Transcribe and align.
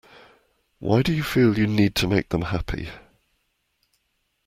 Why 0.79 1.03
do 1.03 1.13
you 1.13 1.21
feel 1.21 1.59
you 1.59 1.67
need 1.67 1.93
to 1.97 2.07
make 2.07 2.29
them 2.29 2.41
happy? 2.41 2.89